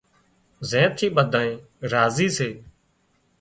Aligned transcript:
زين 0.69 0.87
ٿي 0.97 1.07
ٻڌانئين 1.15 1.59
راضي 1.91 2.27
سي 2.37 2.49